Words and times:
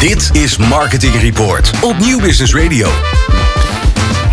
Dit 0.00 0.30
is 0.32 0.56
Marketing 0.56 1.14
Report 1.14 1.70
op 1.82 1.98
Nieuw 1.98 2.20
Business 2.20 2.54
Radio. 2.54 2.88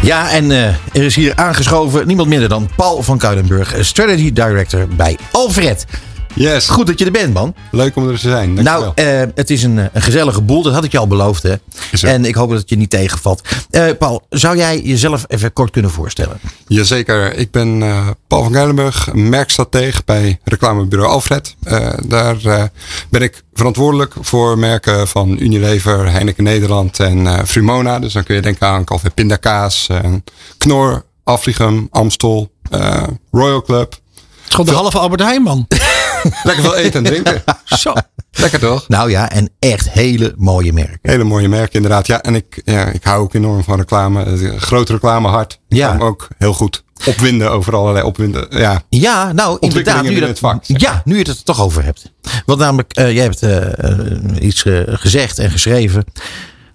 Ja, 0.01 0.29
en 0.31 0.49
uh, 0.49 0.67
er 0.67 1.03
is 1.03 1.15
hier 1.15 1.35
aangeschoven 1.35 2.07
niemand 2.07 2.29
minder 2.29 2.49
dan 2.49 2.69
Paul 2.75 3.03
van 3.03 3.17
Kuilenburg, 3.17 3.75
Strategy 3.79 4.33
Director 4.33 4.87
bij 4.87 5.17
Alfred. 5.31 5.85
Yes. 6.33 6.69
Goed 6.69 6.87
dat 6.87 6.99
je 6.99 7.05
er 7.05 7.11
bent, 7.11 7.33
man. 7.33 7.55
Leuk 7.71 7.95
om 7.95 8.07
er 8.07 8.13
te 8.13 8.29
zijn. 8.29 8.53
Nou, 8.53 8.91
uh, 8.95 9.21
het 9.35 9.49
is 9.49 9.63
een, 9.63 9.77
een, 9.77 10.01
gezellige 10.01 10.41
boel. 10.41 10.63
Dat 10.63 10.73
had 10.73 10.83
ik 10.83 10.91
je 10.91 10.97
al 10.97 11.07
beloofd, 11.07 11.43
hè? 11.43 11.55
En 12.01 12.25
ik 12.25 12.35
hoop 12.35 12.49
dat 12.49 12.59
het 12.59 12.69
je 12.69 12.77
niet 12.77 12.89
tegenvalt. 12.89 13.41
Uh, 13.71 13.85
Paul, 13.99 14.25
zou 14.29 14.57
jij 14.57 14.81
jezelf 14.81 15.25
even 15.27 15.53
kort 15.53 15.71
kunnen 15.71 15.91
voorstellen? 15.91 16.39
Jazeker. 16.67 17.33
Ik 17.33 17.51
ben 17.51 17.81
uh, 17.81 18.07
Paul 18.27 18.43
van 18.43 18.53
Geilenburg, 18.53 19.13
merkstratege 19.13 20.01
bij 20.05 20.39
reclamebureau 20.43 21.11
Alfred. 21.11 21.55
daar 22.05 22.69
ben 23.09 23.21
ik 23.21 23.43
verantwoordelijk 23.53 24.13
voor 24.21 24.57
merken 24.57 25.07
van 25.07 25.37
Unilever, 25.39 26.11
Heineken 26.11 26.43
Nederland 26.43 26.99
en 26.99 27.47
Frumona. 27.47 27.99
Dus 27.99 28.13
dan 28.13 28.23
kun 28.23 28.35
je 28.35 28.41
denken 28.41 28.67
aan 28.67 28.83
Calvé 28.83 29.09
Pindakaas, 29.09 29.87
Knor, 30.57 31.05
Afrigum, 31.23 31.87
Amstel, 31.91 32.51
Royal 33.31 33.61
Club. 33.61 33.99
Gewoon 34.57 34.73
de 34.73 34.81
halve 34.81 34.99
Albert 34.99 35.21
Heijn, 35.21 35.41
man. 35.41 35.67
Lekker 36.43 36.63
veel 36.63 36.75
eten 36.75 37.05
en 37.05 37.11
drinken. 37.11 37.43
Zo. 37.65 37.93
Lekker 38.31 38.59
toch? 38.59 38.87
Nou 38.87 39.09
ja, 39.09 39.31
en 39.31 39.49
echt 39.59 39.89
hele 39.89 40.33
mooie 40.37 40.73
merken. 40.73 40.99
Hele 41.01 41.23
mooie 41.23 41.47
merken, 41.47 41.73
inderdaad. 41.73 42.07
Ja, 42.07 42.21
en 42.21 42.35
ik, 42.35 42.61
ja, 42.65 42.85
ik 42.85 43.03
hou 43.03 43.21
ook 43.21 43.33
enorm 43.33 43.63
van 43.63 43.77
reclame. 43.77 44.37
Groot 44.57 44.89
reclamehart. 44.89 45.59
Ik 45.67 45.77
ja. 45.77 45.95
kan 45.95 46.07
ook 46.07 46.27
heel 46.37 46.53
goed 46.53 46.83
opwinden 47.05 47.51
over 47.51 47.75
allerlei 47.75 48.05
opwinden. 48.05 48.47
Ja, 48.49 48.81
ja 48.89 49.31
nou 49.31 49.57
inderdaad. 49.59 50.03
Nu 50.03 50.11
je 50.11 50.19
dat, 50.19 50.39
vak, 50.39 50.63
ja, 50.63 51.01
nu 51.05 51.13
je 51.13 51.19
het 51.19 51.27
er 51.27 51.43
toch 51.43 51.61
over 51.61 51.83
hebt. 51.83 52.11
Want 52.45 52.59
namelijk, 52.59 52.99
uh, 52.99 53.11
jij 53.11 53.23
hebt 53.23 53.43
uh, 53.43 54.47
iets 54.47 54.63
uh, 54.63 54.81
gezegd 54.85 55.39
en 55.39 55.51
geschreven 55.51 56.03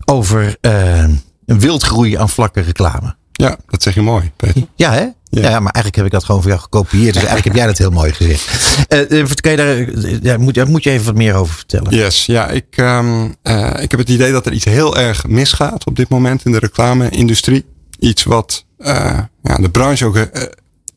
over 0.04 0.56
een 0.60 1.20
wildgroei 1.44 2.16
aan 2.16 2.28
vlakke 2.28 2.60
reclame. 2.60 3.14
Ja, 3.32 3.56
dat 3.66 3.82
zeg 3.82 3.94
je 3.94 4.02
mooi, 4.02 4.32
Peter. 4.36 4.62
Ja, 4.74 4.92
hè? 4.92 5.06
Ja. 5.40 5.42
ja. 5.42 5.60
maar 5.60 5.72
eigenlijk 5.72 5.96
heb 5.96 6.04
ik 6.04 6.10
dat 6.10 6.24
gewoon 6.24 6.40
voor 6.40 6.50
jou 6.50 6.62
gekopieerd. 6.62 7.14
Dus 7.14 7.24
eigenlijk 7.24 7.44
heb 7.44 7.54
jij 7.54 7.66
dat 7.66 7.78
heel 7.78 7.90
mooi 7.90 8.12
gezegd. 8.12 8.76
Uh, 9.10 9.24
kan 9.34 9.50
je 9.50 9.56
daar, 9.56 9.88
ja, 10.22 10.38
moet, 10.38 10.68
moet 10.68 10.84
je 10.84 10.90
even 10.90 11.06
wat 11.06 11.14
meer 11.14 11.34
over 11.34 11.54
vertellen? 11.54 11.96
Yes, 11.96 12.26
ja. 12.26 12.48
Ik, 12.48 12.76
um, 12.76 13.36
uh, 13.42 13.70
ik 13.78 13.90
heb 13.90 14.00
het 14.00 14.08
idee 14.08 14.32
dat 14.32 14.46
er 14.46 14.52
iets 14.52 14.64
heel 14.64 14.96
erg 14.96 15.26
misgaat 15.26 15.86
op 15.86 15.96
dit 15.96 16.08
moment 16.08 16.44
in 16.44 16.52
de 16.52 16.58
reclame-industrie. 16.58 17.64
Iets 17.98 18.24
wat 18.24 18.64
uh, 18.78 19.18
ja, 19.42 19.56
de 19.56 19.70
branche 19.70 20.04
ook 20.04 20.28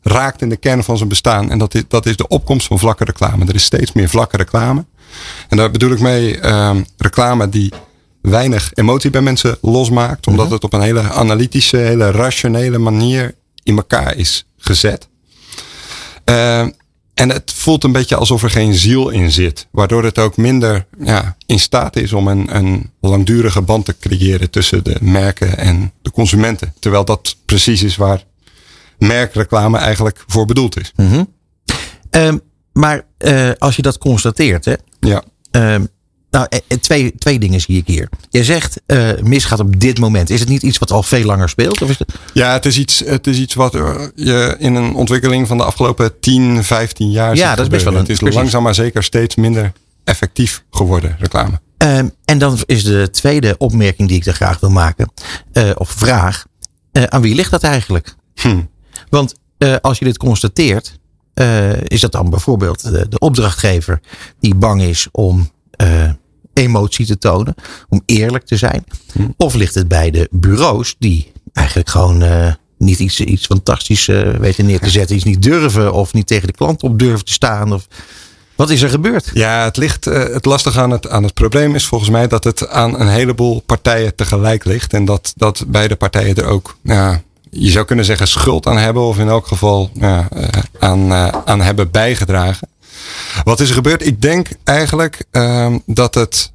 raakt 0.01 0.41
in 0.41 0.49
de 0.49 0.57
kern 0.57 0.83
van 0.83 0.97
zijn 0.97 1.09
bestaan. 1.09 1.51
En 1.51 1.57
dat 1.57 1.73
is, 1.73 1.83
dat 1.87 2.05
is 2.05 2.15
de 2.15 2.27
opkomst 2.27 2.67
van 2.67 2.79
vlakke 2.79 3.03
reclame. 3.03 3.45
Er 3.45 3.55
is 3.55 3.63
steeds 3.63 3.93
meer 3.93 4.09
vlakke 4.09 4.37
reclame. 4.37 4.85
En 5.49 5.57
daar 5.57 5.71
bedoel 5.71 5.91
ik 5.91 5.99
mee 5.99 6.47
um, 6.47 6.85
reclame 6.97 7.49
die 7.49 7.73
weinig 8.21 8.71
emotie 8.73 9.09
bij 9.09 9.21
mensen 9.21 9.57
losmaakt. 9.61 10.27
Omdat 10.27 10.51
het 10.51 10.63
op 10.63 10.73
een 10.73 10.81
hele 10.81 11.01
analytische, 11.01 11.77
hele 11.77 12.11
rationele 12.11 12.77
manier 12.77 13.35
in 13.65 13.75
elkaar 13.75 14.15
is 14.15 14.45
gezet. 14.57 15.07
Uh, 16.29 16.67
en 17.13 17.29
het 17.29 17.53
voelt 17.53 17.83
een 17.83 17.91
beetje 17.91 18.15
alsof 18.15 18.43
er 18.43 18.49
geen 18.49 18.73
ziel 18.73 19.09
in 19.09 19.31
zit. 19.31 19.67
Waardoor 19.71 20.03
het 20.03 20.19
ook 20.19 20.37
minder 20.37 20.85
ja, 20.99 21.35
in 21.45 21.59
staat 21.59 21.95
is 21.95 22.13
om 22.13 22.27
een, 22.27 22.55
een 22.55 22.91
langdurige 23.01 23.61
band 23.61 23.85
te 23.85 23.97
creëren 23.99 24.49
tussen 24.49 24.83
de 24.83 24.97
merken 25.01 25.57
en 25.57 25.91
de 26.01 26.11
consumenten. 26.11 26.73
Terwijl 26.79 27.05
dat 27.05 27.35
precies 27.45 27.83
is 27.83 27.95
waar 27.95 28.23
merkreclame 28.97 29.77
eigenlijk 29.77 30.23
voor 30.27 30.45
bedoeld 30.45 30.79
is. 30.79 30.91
Mm 30.95 31.07
-hmm. 31.07 31.33
um, 32.11 32.41
maar 32.73 33.05
uh, 33.19 33.51
als 33.57 33.75
je 33.75 33.81
dat 33.81 33.97
constateert, 33.97 34.65
hè? 34.65 34.73
Ja. 34.99 35.23
Um, 35.51 35.87
nou, 36.35 36.47
twee, 36.79 37.13
twee 37.17 37.39
dingen 37.39 37.61
zie 37.61 37.77
ik 37.77 37.87
hier. 37.87 38.09
Je 38.29 38.43
zegt 38.43 38.81
uh, 38.87 39.09
misgaat 39.21 39.59
op 39.59 39.79
dit 39.79 39.99
moment. 39.99 40.29
Is 40.29 40.39
het 40.39 40.49
niet 40.49 40.63
iets 40.63 40.77
wat 40.77 40.91
al 40.91 41.03
veel 41.03 41.25
langer 41.25 41.49
speelt? 41.49 41.81
Of 41.81 41.89
is 41.89 41.99
het... 41.99 42.13
Ja, 42.33 42.53
het 42.53 42.65
is, 42.65 42.77
iets, 42.77 42.99
het 43.05 43.27
is 43.27 43.37
iets 43.37 43.53
wat 43.53 43.71
je 44.15 44.55
in 44.59 44.75
een 44.75 44.95
ontwikkeling 44.95 45.47
van 45.47 45.57
de 45.57 45.63
afgelopen 45.63 46.19
10, 46.19 46.63
15 46.63 47.11
jaar 47.11 47.35
Ja, 47.35 47.55
dat 47.55 47.65
is 47.65 47.71
best 47.71 47.83
wel 47.83 47.93
een, 47.93 47.99
Het 47.99 48.09
is 48.09 48.17
precies. 48.17 48.35
langzaam 48.35 48.63
maar 48.63 48.75
zeker 48.75 49.03
steeds 49.03 49.35
minder 49.35 49.71
effectief 50.03 50.63
geworden, 50.71 51.15
reclame. 51.19 51.59
Um, 51.77 52.11
en 52.25 52.37
dan 52.37 52.57
is 52.65 52.83
de 52.83 53.09
tweede 53.09 53.55
opmerking 53.57 54.07
die 54.07 54.17
ik 54.17 54.25
er 54.25 54.33
graag 54.33 54.59
wil 54.59 54.69
maken, 54.69 55.11
uh, 55.53 55.69
of 55.75 55.89
vraag. 55.89 56.45
Aan 56.91 57.21
wie 57.21 57.35
ligt 57.35 57.51
dat 57.51 57.63
eigenlijk? 57.63 58.15
Hm. 58.35 58.61
Want 59.09 59.35
als 59.81 59.99
je 59.99 60.05
dit 60.05 60.17
constateert, 60.17 60.99
is 61.83 62.01
dat 62.01 62.11
dan 62.11 62.29
bijvoorbeeld 62.29 62.83
de, 62.83 63.05
de 63.09 63.19
opdrachtgever 63.19 63.99
die 64.39 64.55
bang 64.55 64.81
is 64.81 65.07
om 65.11 65.51
emotie 66.55 67.05
te 67.05 67.17
tonen, 67.17 67.55
om 67.89 68.01
eerlijk 68.05 68.45
te 68.45 68.57
zijn? 68.57 68.83
Hm. 69.13 69.27
Of 69.37 69.53
ligt 69.53 69.75
het 69.75 69.87
bij 69.87 70.11
de 70.11 70.27
bureaus 70.31 70.95
die 70.99 71.31
eigenlijk 71.53 71.89
gewoon 71.89 72.23
uh, 72.23 72.53
niet 72.77 72.99
iets, 72.99 73.19
iets 73.19 73.45
fantastisch 73.45 74.07
uh, 74.07 74.29
weten 74.29 74.65
neer 74.65 74.79
te 74.79 74.89
zetten, 74.99 75.15
iets 75.15 75.25
niet 75.25 75.41
durven 75.41 75.93
of 75.93 76.13
niet 76.13 76.27
tegen 76.27 76.47
de 76.47 76.53
klant 76.53 76.83
op 76.83 76.99
durven 76.99 77.25
te 77.25 77.31
staan? 77.31 77.73
Of 77.73 77.87
wat 78.55 78.69
is 78.69 78.81
er 78.81 78.89
gebeurd? 78.89 79.31
Ja, 79.33 79.63
het 79.63 79.77
ligt. 79.77 80.07
Uh, 80.07 80.23
het 80.23 80.45
lastige 80.45 80.79
aan 80.79 80.91
het, 80.91 81.09
aan 81.09 81.23
het 81.23 81.33
probleem 81.33 81.75
is 81.75 81.85
volgens 81.85 82.09
mij 82.09 82.27
dat 82.27 82.43
het 82.43 82.67
aan 82.67 82.99
een 82.99 83.09
heleboel 83.09 83.61
partijen 83.65 84.15
tegelijk 84.15 84.65
ligt 84.65 84.93
en 84.93 85.05
dat, 85.05 85.33
dat 85.35 85.63
beide 85.67 85.95
partijen 85.95 86.35
er 86.35 86.45
ook. 86.45 86.77
Ja, 86.83 87.21
je 87.49 87.69
zou 87.69 87.85
kunnen 87.85 88.05
zeggen 88.05 88.27
schuld 88.27 88.67
aan 88.67 88.77
hebben, 88.77 89.03
of 89.03 89.17
in 89.17 89.27
elk 89.27 89.47
geval 89.47 89.89
ja, 89.93 90.27
aan, 90.79 91.13
aan 91.45 91.61
hebben 91.61 91.91
bijgedragen. 91.91 92.67
Wat 93.43 93.59
is 93.59 93.69
er 93.69 93.75
gebeurd? 93.75 94.05
Ik 94.05 94.21
denk 94.21 94.47
eigenlijk 94.63 95.25
uh, 95.31 95.75
dat 95.85 96.15
het 96.15 96.51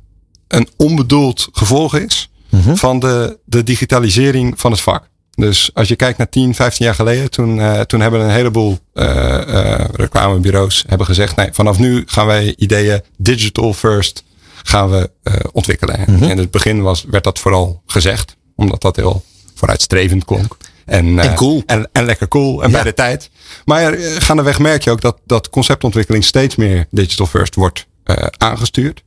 een 0.49 0.69
onbedoeld 0.77 1.49
gevolg 1.53 1.97
is 1.97 2.31
Mhm. 2.51 2.75
van 2.75 2.99
de, 2.99 3.39
de 3.45 3.63
digitalisering 3.63 4.61
van 4.61 4.71
het 4.71 4.81
vak. 4.81 5.09
Dus 5.35 5.71
als 5.75 5.89
je 5.89 5.97
kijkt 5.97 6.19
naar 6.19 6.29
10, 6.29 6.55
15 6.55 6.85
jaar 6.87 6.95
geleden, 6.95 7.31
toen, 7.31 7.57
uh, 7.57 7.81
toen 7.81 8.01
hebben 8.01 8.21
een 8.21 8.31
heleboel 8.31 8.79
uh, 8.95 9.05
uh, 9.49 9.85
reclamebureaus 9.93 10.85
hebben 10.87 11.07
gezegd, 11.07 11.37
nee, 11.37 11.49
vanaf 11.53 11.79
nu 11.79 12.03
gaan 12.07 12.27
wij 12.27 12.55
ideeën 12.57 13.03
digital 13.17 13.73
first 13.73 14.25
gaan 14.63 14.91
we 14.91 15.11
ontwikkelen. 15.53 16.01
Mhm. 16.07 16.23
In 16.25 16.39
het 16.39 16.51
begin 16.51 16.83
was, 16.83 17.05
werd 17.11 17.25
dat 17.25 17.39
vooral 17.39 17.83
gezegd, 17.87 18.37
omdat 18.57 18.81
dat 18.81 18.97
heel 18.97 19.25
vooruitstrevend 19.55 20.25
klonk. 20.25 20.57
En, 20.91 21.19
en 21.19 21.35
cool. 21.35 21.63
En, 21.67 21.89
en 21.93 22.05
lekker 22.05 22.29
cool 22.29 22.63
en 22.63 22.69
ja. 22.71 22.75
bij 22.75 22.83
de 22.83 22.95
tijd. 22.95 23.31
Maar 23.65 23.95
uh, 23.95 24.17
gaandeweg 24.19 24.59
merk 24.59 24.85
je 24.85 24.91
ook 24.91 25.01
dat, 25.01 25.19
dat 25.27 25.51
conceptontwikkeling 25.51 26.25
steeds 26.25 26.57
meer 26.57 26.87
digital 26.91 27.27
first 27.27 27.55
wordt 27.55 27.87
uh, 28.05 28.17
aangestuurd. 28.37 29.03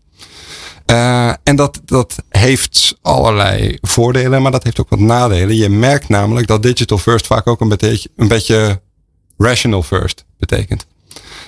Uh, 0.92 1.34
en 1.44 1.56
dat, 1.56 1.82
dat 1.86 2.16
heeft 2.30 2.98
allerlei 3.02 3.78
voordelen, 3.82 4.42
maar 4.42 4.52
dat 4.52 4.64
heeft 4.64 4.80
ook 4.80 4.90
wat 4.90 5.00
nadelen. 5.00 5.56
Je 5.56 5.70
merkt 5.70 6.10
namelijk 6.10 6.48
dat 6.48 6.64
digital 6.64 6.98
first 6.98 7.28
vaak 7.28 7.48
ook 7.48 7.62
een 7.62 7.70
beetje, 7.78 8.10
een 8.16 8.28
beetje 8.28 8.82
rational 9.38 9.84
first 9.84 10.26
betekent. 10.38 10.86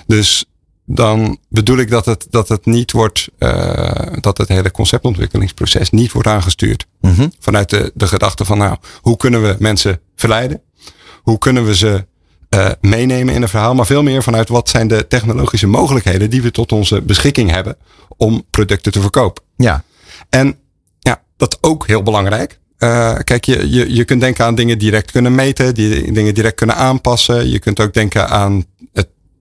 Dus 0.06 0.44
dan 0.86 1.38
bedoel 1.48 1.78
ik 1.78 1.90
dat 1.90 2.06
het, 2.06 2.26
dat 2.30 2.48
het 2.48 2.66
niet 2.66 2.92
wordt, 2.92 3.28
uh, 3.38 3.90
dat 4.20 4.38
het 4.38 4.48
hele 4.48 4.70
conceptontwikkelingsproces 4.70 5.90
niet 5.90 6.12
wordt 6.12 6.28
aangestuurd. 6.28 6.86
Mm-hmm. 7.00 7.32
Vanuit 7.40 7.70
de, 7.70 7.92
de 7.94 8.06
gedachte 8.06 8.44
van 8.44 8.58
nou, 8.58 8.76
hoe 9.00 9.16
kunnen 9.16 9.42
we 9.42 9.56
mensen 9.58 10.00
verleiden? 10.16 10.60
Hoe 11.22 11.38
kunnen 11.38 11.66
we 11.66 11.76
ze 11.76 12.06
uh, 12.50 12.70
meenemen 12.80 13.34
in 13.34 13.42
een 13.42 13.48
verhaal? 13.48 13.74
Maar 13.74 13.86
veel 13.86 14.02
meer 14.02 14.22
vanuit 14.22 14.48
wat 14.48 14.68
zijn 14.68 14.88
de 14.88 15.06
technologische 15.06 15.66
mogelijkheden 15.66 16.30
die 16.30 16.42
we 16.42 16.50
tot 16.50 16.72
onze 16.72 17.02
beschikking 17.02 17.50
hebben 17.50 17.76
om 18.16 18.44
producten 18.50 18.92
te 18.92 19.00
verkopen. 19.00 19.42
Ja. 19.56 19.84
En 20.28 20.56
ja, 20.98 21.22
dat 21.36 21.52
is 21.52 21.68
ook 21.68 21.86
heel 21.86 22.02
belangrijk. 22.02 22.58
Uh, 22.78 23.14
kijk, 23.24 23.44
je, 23.44 23.70
je, 23.70 23.94
je 23.94 24.04
kunt 24.04 24.20
denken 24.20 24.44
aan 24.44 24.54
dingen 24.54 24.78
direct 24.78 25.10
kunnen 25.10 25.34
meten, 25.34 25.74
die 25.74 26.12
dingen 26.12 26.34
direct 26.34 26.54
kunnen 26.54 26.76
aanpassen. 26.76 27.48
Je 27.48 27.58
kunt 27.58 27.80
ook 27.80 27.94
denken 27.94 28.28
aan 28.28 28.64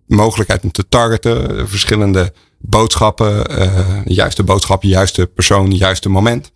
mogelijkheid 0.08 0.64
om 0.64 0.72
te 0.72 0.86
targeten, 0.90 1.70
verschillende 1.70 2.34
boodschappen, 2.60 3.44
de 3.44 4.14
juiste 4.14 4.44
boodschap, 4.44 4.84
juiste 4.84 5.26
persoon, 5.28 5.72
juiste 5.72 6.10
moment. 6.10 6.52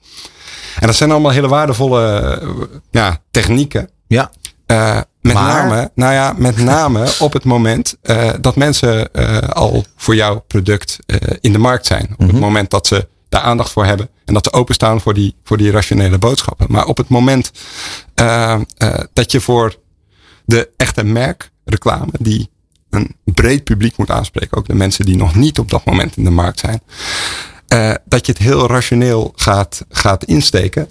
En 0.79 0.87
dat 0.87 0.95
zijn 0.95 1.11
allemaal 1.11 1.31
hele 1.31 1.47
waardevolle 1.47 2.39
uh, 2.43 2.49
ja, 2.91 3.21
technieken. 3.31 3.89
Ja. 4.07 4.31
Uh, 4.67 5.01
met 5.21 5.33
maar... 5.33 5.63
name, 5.63 5.91
nou 5.95 6.13
ja, 6.13 6.33
met 6.37 6.57
name 6.73 7.13
op 7.19 7.33
het 7.33 7.43
moment 7.43 7.97
uh, 8.03 8.29
dat 8.41 8.55
mensen 8.55 9.09
uh, 9.13 9.37
al 9.37 9.85
voor 9.95 10.15
jouw 10.15 10.43
product 10.47 10.99
in 11.41 11.51
de 11.51 11.57
markt 11.57 11.85
zijn. 11.85 12.03
Op 12.11 12.19
Mhm. 12.19 12.29
het 12.29 12.39
moment 12.39 12.69
dat 12.69 12.87
ze 12.87 13.07
daar 13.29 13.41
aandacht 13.41 13.71
voor 13.71 13.85
hebben 13.85 14.09
en 14.25 14.33
dat 14.33 14.43
ze 14.43 14.53
openstaan 14.53 15.01
voor 15.01 15.13
die, 15.13 15.35
voor 15.43 15.57
die 15.57 15.71
rationele 15.71 16.17
boodschappen. 16.17 16.65
Maar 16.69 16.85
op 16.85 16.97
het 16.97 17.09
moment 17.09 17.51
dat 19.13 19.31
je 19.31 19.41
voor 19.41 19.75
de 20.45 20.69
echte 20.77 21.03
merkreclame, 21.03 22.11
die 22.19 22.49
een 22.89 23.15
breed 23.23 23.63
publiek 23.63 23.97
moet 23.97 24.11
aanspreken, 24.11 24.57
ook 24.57 24.67
de 24.67 24.75
mensen 24.75 25.05
die 25.05 25.17
nog 25.17 25.35
niet 25.35 25.59
op 25.59 25.69
dat 25.69 25.85
moment 25.85 26.17
in 26.17 26.23
de 26.23 26.29
markt 26.29 26.59
zijn, 26.59 26.81
uh, 27.73 27.93
dat 28.05 28.25
je 28.25 28.31
het 28.31 28.41
heel 28.41 28.67
rationeel 28.67 29.33
gaat, 29.35 29.85
gaat 29.89 30.23
insteken. 30.23 30.89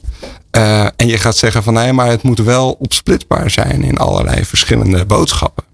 Uh, 0.56 0.84
en 0.84 1.06
je 1.06 1.18
gaat 1.18 1.36
zeggen 1.36 1.62
van 1.62 1.74
nee, 1.74 1.92
maar 1.92 2.08
het 2.08 2.22
moet 2.22 2.38
wel 2.38 2.72
opsplitsbaar 2.72 3.50
zijn 3.50 3.82
in 3.82 3.96
allerlei 3.96 4.44
verschillende 4.44 5.04
boodschappen. 5.04 5.64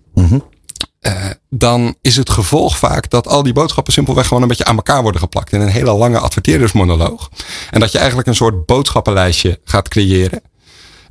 Uh, 1.06 1.12
dan 1.50 1.94
is 2.00 2.16
het 2.16 2.30
gevolg 2.30 2.78
vaak 2.78 3.10
dat 3.10 3.28
al 3.28 3.42
die 3.42 3.52
boodschappen 3.52 3.92
simpelweg 3.92 4.26
gewoon 4.26 4.42
een 4.42 4.48
beetje 4.48 4.64
aan 4.64 4.76
elkaar 4.76 5.02
worden 5.02 5.20
geplakt 5.20 5.52
in 5.52 5.60
een 5.60 5.68
hele 5.68 5.92
lange 5.92 6.18
adverteerdersmonoloog. 6.18 7.30
En 7.70 7.80
dat 7.80 7.92
je 7.92 7.98
eigenlijk 7.98 8.28
een 8.28 8.34
soort 8.34 8.66
boodschappenlijstje 8.66 9.60
gaat 9.64 9.88
creëren. 9.88 10.42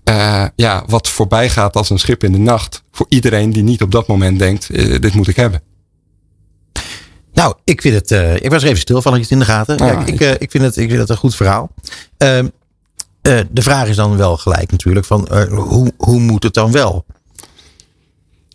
Uh, 0.09 0.45
ja, 0.55 0.83
wat 0.87 1.09
voorbij 1.09 1.49
gaat 1.49 1.75
als 1.75 1.89
een 1.89 1.99
schip 1.99 2.23
in 2.23 2.31
de 2.31 2.37
nacht 2.37 2.83
voor 2.91 3.05
iedereen 3.09 3.49
die 3.49 3.63
niet 3.63 3.81
op 3.81 3.91
dat 3.91 4.07
moment 4.07 4.39
denkt, 4.39 4.69
uh, 4.71 4.99
dit 4.99 5.13
moet 5.13 5.27
ik 5.27 5.35
hebben. 5.35 5.61
Nou, 7.33 7.55
ik 7.63 7.81
vind 7.81 7.95
het. 7.95 8.11
Uh, 8.11 8.35
ik 8.35 8.49
was 8.49 8.63
er 8.63 8.67
even 8.67 8.81
stil 8.81 9.01
van, 9.01 9.13
het 9.13 9.31
in 9.31 9.39
de 9.39 9.45
gaten. 9.45 9.77
Kijk, 9.77 10.07
ik, 10.07 10.21
uh, 10.21 10.31
ik, 10.31 10.51
vind 10.51 10.63
het, 10.63 10.77
ik 10.77 10.87
vind 10.87 10.99
het 11.01 11.09
een 11.09 11.17
goed 11.17 11.35
verhaal. 11.35 11.71
Uh, 12.17 12.39
de 13.51 13.61
vraag 13.61 13.87
is 13.87 13.95
dan 13.95 14.17
wel 14.17 14.37
gelijk 14.37 14.71
natuurlijk: 14.71 15.05
van 15.05 15.47
hoe, 15.49 15.93
hoe 15.97 16.19
moet 16.19 16.43
het 16.43 16.53
dan 16.53 16.71
wel? 16.71 17.05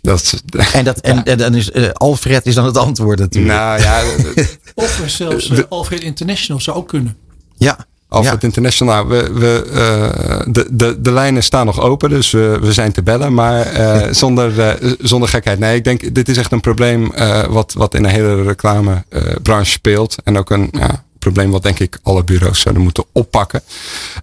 Dat, 0.01 0.43
en, 0.73 0.85
dat, 0.85 1.01
en, 1.01 1.25
en 1.25 1.39
dan 1.39 1.55
is 1.55 1.95
Alfred 1.95 2.47
is 2.47 2.55
dan 2.55 2.65
het 2.65 2.77
antwoord 2.77 3.19
natuurlijk. 3.19 3.55
Nou 3.55 3.81
ja, 3.81 4.03
of 4.75 5.03
zelfs 5.07 5.69
Alfred 5.69 6.01
International 6.01 6.61
zou 6.61 6.77
ook 6.77 6.89
kunnen. 6.89 7.17
Ja, 7.57 7.87
Alfred 8.09 8.41
ja. 8.41 8.47
International, 8.47 9.07
we, 9.07 9.33
we, 9.33 9.65
uh, 9.67 10.53
de, 10.53 10.67
de, 10.71 11.01
de 11.01 11.13
lijnen 11.13 11.43
staan 11.43 11.67
nog 11.67 11.81
open, 11.81 12.11
dus 12.11 12.31
we, 12.31 12.59
we 12.61 12.73
zijn 12.73 12.93
te 12.93 13.03
bellen. 13.03 13.35
Maar 13.35 13.81
uh, 13.81 14.13
zonder, 14.13 14.79
uh, 14.83 14.93
zonder 15.01 15.29
gekheid. 15.29 15.59
Nee, 15.59 15.77
ik 15.77 15.85
denk, 15.85 16.15
dit 16.15 16.29
is 16.29 16.37
echt 16.37 16.53
een 16.53 16.61
probleem 16.61 17.13
wat, 17.49 17.73
wat 17.73 17.95
in 17.95 18.05
een 18.05 18.11
hele 18.11 18.43
reclamebranche 18.43 19.71
speelt. 19.71 20.17
En 20.25 20.39
ook 20.39 20.51
een 20.51 20.69
ja, 20.73 21.05
probleem 21.19 21.51
wat 21.51 21.63
denk 21.63 21.79
ik 21.79 21.99
alle 22.03 22.25
bureaus 22.25 22.61
zouden 22.61 22.83
moeten 22.83 23.05
oppakken. 23.13 23.63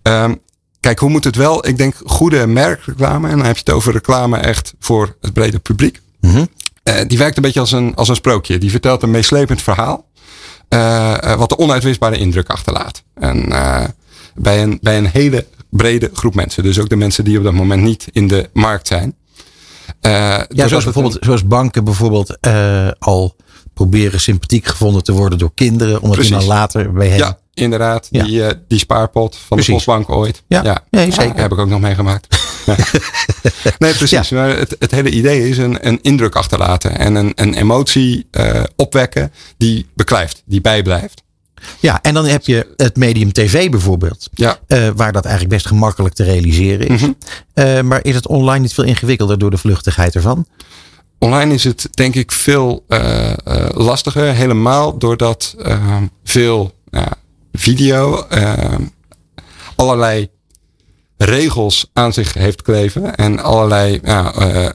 Um, 0.03 0.39
kijk, 0.79 0.99
hoe 0.99 1.09
moet 1.09 1.23
het 1.23 1.35
wel? 1.35 1.67
Ik 1.67 1.77
denk 1.77 1.95
goede 2.05 2.47
merkreclame, 2.47 3.29
en 3.29 3.37
dan 3.37 3.45
heb 3.45 3.55
je 3.55 3.63
het 3.65 3.73
over 3.73 3.93
reclame 3.93 4.37
echt 4.37 4.73
voor 4.79 5.15
het 5.21 5.33
brede 5.33 5.59
publiek. 5.59 6.01
Mm 6.19 6.31
-hmm. 6.31 6.47
die 7.07 7.17
werkt 7.17 7.37
een 7.37 7.43
beetje 7.43 7.59
als 7.59 7.71
een, 7.71 7.95
als 7.95 8.09
een 8.09 8.15
sprookje. 8.15 8.57
Die 8.57 8.71
vertelt 8.71 9.03
een 9.03 9.11
meeslepend 9.11 9.61
verhaal. 9.61 10.05
Uh, 10.69 11.35
wat 11.35 11.49
de 11.49 11.57
onuitwisbare 11.57 12.17
indruk 12.17 12.49
achterlaat. 12.49 13.03
En 13.13 13.49
uh, 13.49 13.83
bij, 14.35 14.63
een, 14.63 14.79
bij 14.81 14.97
een 14.97 15.05
hele 15.05 15.45
brede 15.69 16.09
groep 16.13 16.35
mensen. 16.35 16.63
Dus 16.63 16.79
ook 16.79 16.89
de 16.89 16.95
mensen 16.95 17.23
die 17.23 17.37
op 17.37 17.43
dat 17.43 17.53
moment 17.53 17.81
niet 17.81 18.07
in 18.11 18.27
de 18.27 18.49
markt 18.53 18.87
zijn. 18.87 19.15
Ja, 20.49 20.67
zoals 20.67 20.83
bijvoorbeeld, 20.83 21.17
zoals 21.19 21.45
banken 21.45 21.83
bijvoorbeeld 21.83 22.37
al 22.99 23.35
proberen 23.73 24.19
sympathiek 24.19 24.65
gevonden 24.65 25.03
te 25.03 25.11
worden 25.11 25.37
door 25.37 25.51
kinderen. 25.53 26.01
Omdat 26.01 26.25
je 26.25 26.31
dan 26.31 26.45
later 26.45 26.93
bij 26.93 27.07
hen... 27.07 27.17
Ja, 27.17 27.37
inderdaad. 27.53 28.07
Ja. 28.11 28.23
Die, 28.23 28.43
die 28.67 28.79
spaarpot 28.79 29.35
van 29.35 29.57
Precies. 29.57 29.65
de 29.65 29.73
Postbank 29.73 30.09
ooit. 30.09 30.43
Ja, 30.47 30.63
ja. 30.63 30.83
nee, 30.89 31.11
zeker. 31.11 31.41
heb 31.41 31.51
ik 31.51 31.57
ook 31.57 31.69
nog 31.69 31.79
meegemaakt. 31.79 32.37
Nee, 33.79 33.93
precies. 33.93 34.29
Maar 34.29 34.57
het, 34.57 34.75
het 34.79 34.91
hele 34.91 35.09
idee 35.09 35.49
is 35.49 35.57
een, 35.57 35.87
een 35.87 35.99
indruk 36.01 36.35
achterlaten. 36.35 36.97
En 36.97 37.15
een, 37.15 37.31
een 37.35 37.53
emotie 37.53 38.27
uh, 38.31 38.63
opwekken 38.75 39.31
die 39.57 39.87
beklijft, 39.93 40.41
die 40.45 40.61
bijblijft. 40.61 41.23
Ja, 41.79 42.01
en 42.01 42.13
dan 42.13 42.25
heb 42.25 42.45
je 42.45 42.73
het 42.75 42.95
medium 42.95 43.31
tv 43.31 43.69
bijvoorbeeld. 43.69 44.29
Ja. 44.33 44.59
Uh, 44.67 44.89
waar 44.95 45.11
dat 45.11 45.25
eigenlijk 45.25 45.55
best 45.55 45.67
gemakkelijk 45.67 46.15
te 46.15 46.23
realiseren 46.23 46.87
is. 46.87 47.01
Mm 47.01 47.15
-hmm. 47.53 47.65
uh, 47.65 47.81
maar 47.81 48.03
is 48.03 48.15
het 48.15 48.27
online 48.27 48.59
niet 48.59 48.73
veel 48.73 48.83
ingewikkelder 48.83 49.37
door 49.37 49.51
de 49.51 49.57
vluchtigheid 49.57 50.15
ervan? 50.15 50.45
Online 51.19 51.53
is 51.53 51.63
het 51.63 51.87
denk 51.91 52.15
ik 52.15 52.31
veel 52.31 52.85
uh, 52.87 53.33
lastiger. 53.73 54.33
Helemaal 54.33 54.97
doordat 54.97 55.55
veel 56.23 56.73
video 57.53 58.27
allerlei 59.75 60.29
regels 61.17 61.89
aan 61.93 62.13
zich 62.13 62.33
heeft 62.33 62.61
kleven. 62.61 63.15
En 63.15 63.39
allerlei 63.39 63.99
ja, 64.03 64.33
uh, 64.39 64.63
uh, 64.63 64.69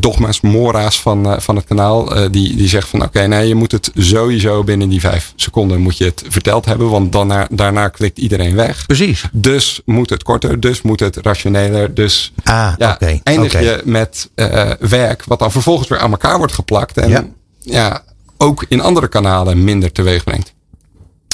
dogma's, 0.00 0.40
mora's 0.40 1.00
van, 1.00 1.26
uh, 1.26 1.38
van 1.38 1.56
het 1.56 1.64
kanaal. 1.64 2.30
die, 2.30 2.56
die 2.56 2.68
zegt 2.68 2.88
van 2.88 3.00
oké, 3.00 3.08
okay, 3.08 3.26
nee, 3.26 3.48
je 3.48 3.54
moet 3.54 3.72
het 3.72 3.90
sowieso 3.94 4.64
binnen 4.64 4.88
die 4.88 5.00
vijf 5.00 5.32
seconden 5.36 5.80
moet 5.80 5.96
je 5.96 6.04
het 6.04 6.24
verteld 6.28 6.64
hebben. 6.64 6.90
Want 6.90 7.12
daarna, 7.12 7.46
daarna 7.50 7.88
klikt 7.88 8.18
iedereen 8.18 8.54
weg. 8.54 8.86
Precies. 8.86 9.24
Dus 9.32 9.80
moet 9.84 10.10
het 10.10 10.22
korter, 10.22 10.60
dus 10.60 10.82
moet 10.82 11.00
het 11.00 11.16
rationeler. 11.16 11.94
Dus 11.94 12.32
ah, 12.44 12.72
ja, 12.78 12.92
okay, 12.92 13.20
eindig 13.24 13.54
okay. 13.54 13.64
je 13.64 13.80
met 13.84 14.30
werk 14.78 15.24
wat 15.24 15.38
dan 15.38 15.52
vervolgens 15.52 15.88
weer 15.88 15.98
aan 15.98 16.10
elkaar 16.10 16.38
wordt 16.38 16.52
geplakt. 16.52 16.96
En 16.96 17.10
ja. 17.10 17.24
ja 17.60 18.02
ook 18.36 18.64
in 18.68 18.80
andere 18.80 19.08
kanalen 19.08 19.64
minder 19.64 19.92
teweeg 19.92 20.24
brengt. 20.24 20.54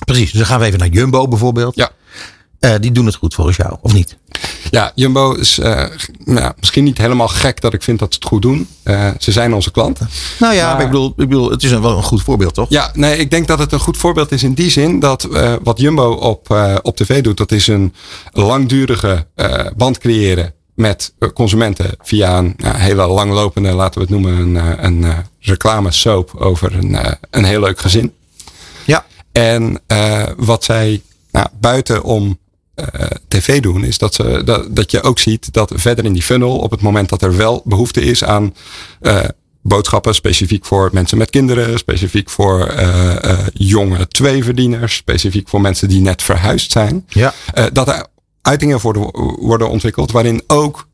Precies, 0.05 0.31
dus 0.31 0.39
dan 0.39 0.47
gaan 0.47 0.61
we 0.61 0.67
even 0.67 0.79
naar 0.79 0.89
Jumbo 0.89 1.29
bijvoorbeeld. 1.29 1.77
Ja. 1.77 1.91
Uh, 2.61 2.75
die 2.81 2.93
doen 2.93 3.07
het 3.07 3.15
goed 3.15 3.35
volgens 3.35 3.57
jou, 3.57 3.77
of 3.81 3.93
niet? 3.93 4.17
Ja, 4.71 4.93
Jumbo 4.95 5.33
is 5.33 5.59
uh, 5.59 5.85
nou, 6.25 6.53
misschien 6.61 6.85
niet 6.85 6.99
helemaal 6.99 7.29
gek 7.29 7.61
dat 7.61 7.73
ik 7.73 7.83
vind 7.83 7.99
dat 7.99 8.13
ze 8.13 8.19
het 8.19 8.29
goed 8.29 8.43
doen. 8.43 8.69
Uh, 8.85 9.11
ze 9.19 9.33
zijn 9.33 9.55
onze 9.55 9.71
klanten. 9.71 10.09
Nou 10.39 10.55
ja, 10.55 10.67
maar, 10.67 10.75
maar 10.75 10.85
ik, 10.85 10.91
bedoel, 10.91 11.09
ik 11.09 11.29
bedoel, 11.29 11.51
het 11.51 11.63
is 11.63 11.71
een, 11.71 11.83
wel 11.83 11.97
een 11.97 12.03
goed 12.03 12.23
voorbeeld, 12.23 12.55
toch? 12.55 12.71
Ja, 12.71 12.91
nee, 12.95 13.17
ik 13.17 13.31
denk 13.31 13.47
dat 13.47 13.59
het 13.59 13.73
een 13.73 13.81
goed 13.81 13.97
voorbeeld 13.97 14.33
is 14.33 14.43
in 14.43 14.55
die 14.55 14.71
zin 14.71 15.01
dat 15.01 15.29
wat 15.63 15.81
Jumbo 15.81 16.13
op, 16.13 16.51
op 16.83 16.97
tv 16.97 17.23
doet, 17.23 17.37
dat 17.37 17.53
is 17.53 17.67
een 17.67 17.95
langdurige 18.33 19.27
band 19.77 19.99
creëren 19.99 20.55
met 20.75 21.15
consumenten 21.35 21.91
via 22.03 22.39
een 22.39 22.57
hele 22.67 23.07
langlopende, 23.07 23.73
laten 23.73 24.01
we 24.01 24.01
het 24.01 24.23
noemen, 24.23 24.57
een, 24.57 24.85
een 24.85 25.25
reclame 25.41 25.91
soap 25.91 26.35
over 26.35 26.75
een, 26.75 26.97
een 27.31 27.45
heel 27.45 27.61
leuk 27.61 27.81
gezin. 27.81 28.15
Ja. 28.85 29.05
En 29.33 29.81
wat 30.37 30.65
zij 30.65 31.03
nou, 31.31 31.47
buiten 31.61 32.03
om 32.03 32.39
tv 33.29 33.61
doen, 33.61 33.85
is 33.85 33.99
dat, 33.99 34.15
ze, 34.15 34.43
dat, 34.45 34.77
dat 34.77 34.91
je 34.91 35.03
ook 35.03 35.19
ziet 35.19 35.53
dat 35.53 35.73
verder 35.75 36.05
in 36.05 36.13
die 36.13 36.23
funnel, 36.23 36.59
op 36.59 36.71
het 36.71 36.81
moment 36.81 37.09
dat 37.09 37.23
er 37.23 37.37
wel 37.37 37.63
behoefte 37.65 38.01
is 38.01 38.25
aan 38.25 38.55
uh, 39.01 39.25
boodschappen, 39.63 40.15
specifiek 40.15 40.65
voor 40.65 40.91
mensen 40.93 41.19
met 41.19 41.31
kinderen, 41.31 41.79
specifiek 41.79 42.31
voor 42.31 42.75
uh, 42.75 43.39
jonge 43.53 44.09
tweeverdieners, 44.09 44.95
specifiek 44.95 45.49
voor 45.49 45.61
mensen 45.61 45.89
die 45.89 46.01
net 46.01 46.23
verhuisd 46.23 46.73
zijn, 46.73 47.07
ja. 47.09 47.33
dat 47.73 47.89
er 47.89 48.07
uitingen 48.43 48.81
worden, 48.81 49.11
worden 49.41 49.71
ontwikkeld 49.71 50.13
waarin 50.13 50.43
ook 50.47 50.89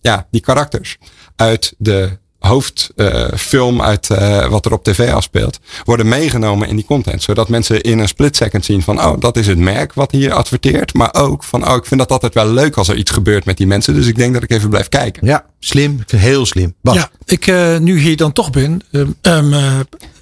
ja, 0.00 0.26
die 0.30 0.40
karakters 0.40 0.98
uit 1.36 1.74
de 1.78 2.18
hoofdfilm 2.50 3.76
uh, 3.76 3.84
uit 3.84 4.08
uh, 4.12 4.46
wat 4.46 4.66
er 4.66 4.72
op 4.72 4.84
tv 4.84 5.12
afspeelt, 5.12 5.58
worden 5.84 6.08
meegenomen 6.08 6.68
in 6.68 6.76
die 6.76 6.84
content. 6.84 7.22
Zodat 7.22 7.48
mensen 7.48 7.80
in 7.80 7.98
een 7.98 8.08
split 8.08 8.36
second 8.36 8.64
zien 8.64 8.82
van, 8.82 8.98
oh, 8.98 9.20
dat 9.20 9.36
is 9.36 9.46
het 9.46 9.58
merk 9.58 9.94
wat 9.94 10.10
hier 10.10 10.32
adverteert. 10.32 10.94
Maar 10.94 11.14
ook 11.14 11.44
van, 11.44 11.68
oh, 11.68 11.76
ik 11.76 11.86
vind 11.86 12.00
dat 12.00 12.10
altijd 12.10 12.34
wel 12.34 12.46
leuk 12.46 12.76
als 12.76 12.88
er 12.88 12.96
iets 12.96 13.10
gebeurt 13.10 13.44
met 13.44 13.56
die 13.56 13.66
mensen. 13.66 13.94
Dus 13.94 14.06
ik 14.06 14.16
denk 14.16 14.34
dat 14.34 14.42
ik 14.42 14.50
even 14.50 14.68
blijf 14.68 14.88
kijken. 14.88 15.26
Ja, 15.26 15.44
slim. 15.58 16.04
Heel 16.06 16.46
slim. 16.46 16.74
Bas. 16.82 16.94
Ja, 16.94 17.10
ik 17.24 17.46
uh, 17.46 17.78
nu 17.78 17.98
hier 17.98 18.16
dan 18.16 18.32
toch 18.32 18.50
ben. 18.50 18.80
Um, 19.22 19.54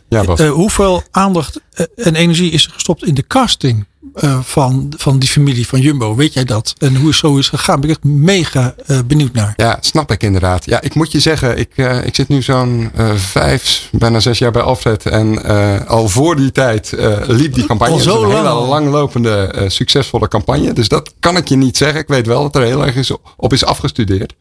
ja, 0.09 0.25
Bas. 0.25 0.41
hoeveel 0.41 1.03
aandacht 1.11 1.61
en 1.97 2.15
energie 2.15 2.51
is 2.51 2.65
er 2.65 2.73
gestopt 2.73 3.05
in 3.05 3.15
de 3.15 3.27
casting? 3.27 3.87
Uh, 4.15 4.39
van, 4.43 4.93
van 4.97 5.19
die 5.19 5.29
familie 5.29 5.67
van 5.67 5.81
Jumbo. 5.81 6.15
Weet 6.15 6.33
jij 6.33 6.45
dat? 6.45 6.75
En 6.79 6.97
hoe 6.97 7.07
het 7.07 7.17
zo 7.17 7.37
is 7.37 7.49
gegaan? 7.49 7.81
Ben 7.81 7.91
ik 7.91 7.97
echt 7.97 8.05
mega 8.05 8.75
uh, 8.87 8.99
benieuwd 9.07 9.33
naar. 9.33 9.53
Ja, 9.57 9.79
snap 9.81 10.11
ik 10.11 10.23
inderdaad. 10.23 10.65
Ja, 10.65 10.81
ik 10.81 10.95
moet 10.95 11.13
je 11.13 11.21
zeggen, 11.21 11.59
ik, 11.59 11.71
uh, 11.77 12.05
ik 12.05 12.15
zit 12.15 12.29
nu 12.29 12.43
zo'n 12.43 12.91
vijf, 13.17 13.89
bijna 13.93 14.21
zes 14.21 14.39
jaar 14.39 14.51
bij 14.51 14.63
Alfred. 14.63 15.07
En 15.07 15.45
al 15.87 16.09
voor 16.09 16.37
die 16.37 16.53
tijd 16.53 16.95
liep 17.27 17.55
die 17.55 17.67
campagne. 17.67 17.95
Al 17.95 18.01
zo 18.01 18.23
een 18.23 18.29
lang. 18.29 18.49
hele 18.49 18.67
langlopende, 18.67 19.65
succesvolle 19.69 20.29
campagne. 20.29 20.73
Dus 20.73 20.89
dat 20.89 21.13
kan 21.21 21.37
ik 21.37 21.49
je 21.49 21.57
niet 21.57 21.77
zeggen. 21.77 22.01
Ik 22.01 22.09
weet 22.09 22.27
wel 22.27 22.43
dat 22.43 22.57
er 22.57 22.63
heel 22.63 22.87
erg 22.87 22.97
is, 22.97 23.13
op 23.37 23.53
is 23.53 23.65
afgestudeerd. 23.65 24.35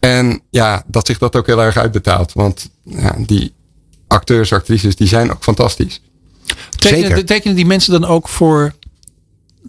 En 0.00 0.40
ja, 0.50 0.82
dat 0.86 1.06
zich 1.06 1.18
dat 1.18 1.36
ook 1.36 1.46
heel 1.46 1.62
erg 1.62 1.76
uitbetaalt. 1.76 2.32
Want 2.32 2.70
ja, 2.82 3.14
die 3.18 3.54
acteurs, 4.08 4.52
actrices, 4.52 4.96
die 4.96 5.08
zijn 5.08 5.30
ook 5.30 5.42
fantastisch. 5.42 6.00
Tekenen, 6.76 7.26
tekenen 7.26 7.56
die 7.56 7.66
mensen 7.66 7.92
dan 7.92 8.04
ook 8.04 8.28
voor 8.28 8.74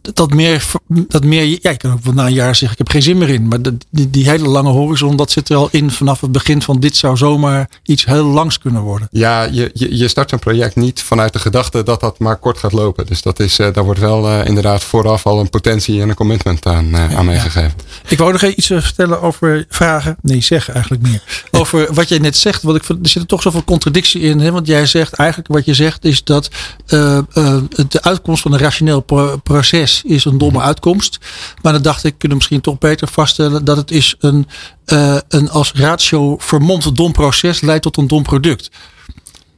dat 0.01 0.33
meer, 0.33 0.65
dat 0.87 1.23
meer, 1.23 1.45
ja, 1.61 1.69
ik 1.69 1.77
kan 1.77 1.91
ook 1.91 2.03
wel 2.03 2.13
na 2.13 2.25
een 2.25 2.33
jaar 2.33 2.55
zeggen, 2.55 2.71
ik 2.71 2.77
heb 2.77 2.89
geen 2.89 3.01
zin 3.01 3.17
meer 3.17 3.29
in. 3.29 3.47
Maar 3.47 3.61
die, 3.61 3.77
die, 3.89 4.09
die 4.09 4.29
hele 4.29 4.47
lange 4.47 4.69
horizon, 4.69 5.15
dat 5.15 5.31
zit 5.31 5.49
er 5.49 5.55
al 5.55 5.67
in 5.71 5.91
vanaf 5.91 6.21
het 6.21 6.31
begin 6.31 6.61
van 6.61 6.79
dit 6.79 6.95
zou 6.95 7.17
zomaar 7.17 7.69
iets 7.83 8.05
heel 8.05 8.25
langs 8.25 8.57
kunnen 8.57 8.81
worden. 8.81 9.07
Ja, 9.11 9.43
je, 9.43 9.71
je, 9.73 9.97
je 9.97 10.07
start 10.07 10.31
een 10.31 10.39
project 10.39 10.75
niet 10.75 11.03
vanuit 11.03 11.33
de 11.33 11.39
gedachte 11.39 11.83
dat 11.83 11.99
dat 11.99 12.19
maar 12.19 12.35
kort 12.37 12.57
gaat 12.57 12.71
lopen. 12.71 13.05
Dus 13.05 13.21
dat 13.21 13.39
is, 13.39 13.59
uh, 13.59 13.73
daar 13.73 13.83
wordt 13.83 13.99
wel 13.99 14.29
uh, 14.29 14.45
inderdaad 14.45 14.83
vooraf 14.83 15.25
al 15.25 15.39
een 15.39 15.49
potentie 15.49 16.01
en 16.01 16.09
een 16.09 16.15
commitment 16.15 16.65
aan, 16.65 16.85
uh, 16.85 16.91
ja, 16.91 17.17
aan 17.17 17.25
meegegeven. 17.25 17.73
Ja. 17.77 18.09
Ik 18.09 18.17
wou 18.17 18.31
nog 18.31 18.43
iets 18.43 18.67
vertellen 18.67 19.21
over 19.21 19.65
vragen. 19.69 20.17
Nee, 20.21 20.41
zeggen 20.41 20.73
eigenlijk 20.73 21.03
meer. 21.03 21.21
Over 21.61 21.93
wat 21.93 22.09
jij 22.09 22.17
net 22.17 22.37
zegt. 22.37 22.61
Want 22.61 22.77
ik 22.77 22.89
er 22.89 22.97
zit 23.01 23.21
er 23.21 23.27
toch 23.27 23.41
zoveel 23.41 23.63
contradictie 23.63 24.21
in. 24.21 24.39
Hè? 24.39 24.51
Want 24.51 24.67
jij 24.67 24.85
zegt 24.85 25.13
eigenlijk 25.13 25.49
wat 25.49 25.65
je 25.65 25.73
zegt 25.73 26.05
is 26.05 26.23
dat 26.23 26.49
de 26.85 28.01
uitkomst 28.01 28.41
van 28.41 28.53
een 28.53 28.59
rationeel 28.59 29.01
pro 29.01 29.61
is 30.05 30.25
een 30.25 30.37
domme 30.37 30.59
uitkomst. 30.59 31.19
Maar 31.61 31.73
dan 31.73 31.81
dacht 31.81 32.03
ik, 32.03 32.11
kunnen 32.11 32.29
we 32.29 32.35
misschien 32.35 32.61
toch 32.61 32.77
beter 32.77 33.07
vaststellen 33.07 33.65
dat 33.65 33.77
het 33.77 33.91
is 33.91 34.15
een, 34.19 34.47
uh, 34.85 35.17
een 35.27 35.49
als 35.49 35.71
ratio 35.71 36.37
vermomd 36.37 36.95
dom 36.95 37.11
proces 37.11 37.61
leidt 37.61 37.83
tot 37.83 37.97
een 37.97 38.07
dom 38.07 38.23
product. 38.23 38.69